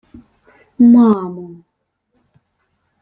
[0.91, 1.47] —Мамо...